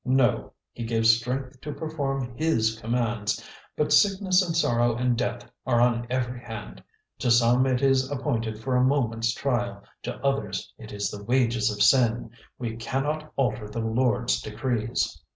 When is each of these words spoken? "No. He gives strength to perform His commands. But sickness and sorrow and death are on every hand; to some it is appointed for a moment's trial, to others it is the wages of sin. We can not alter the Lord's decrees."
"No. 0.03 0.53
He 0.73 0.83
gives 0.83 1.15
strength 1.15 1.61
to 1.61 1.71
perform 1.71 2.35
His 2.35 2.75
commands. 2.79 3.39
But 3.77 3.93
sickness 3.93 4.41
and 4.41 4.57
sorrow 4.57 4.95
and 4.95 5.15
death 5.15 5.47
are 5.63 5.79
on 5.79 6.07
every 6.09 6.39
hand; 6.39 6.83
to 7.19 7.29
some 7.29 7.67
it 7.67 7.83
is 7.83 8.09
appointed 8.09 8.57
for 8.57 8.75
a 8.75 8.83
moment's 8.83 9.31
trial, 9.31 9.83
to 10.01 10.15
others 10.25 10.73
it 10.79 10.91
is 10.91 11.11
the 11.11 11.23
wages 11.23 11.69
of 11.69 11.83
sin. 11.83 12.31
We 12.57 12.77
can 12.77 13.03
not 13.03 13.31
alter 13.35 13.67
the 13.69 13.77
Lord's 13.81 14.41
decrees." 14.41 15.21